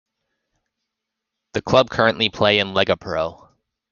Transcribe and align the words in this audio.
The 1.53 1.61
club 1.61 1.91
currently 1.91 2.29
play 2.29 2.57
in 2.57 2.69
Lega 2.69 2.99
Pro. 2.99 3.49